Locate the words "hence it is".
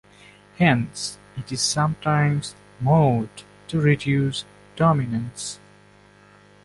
0.57-1.61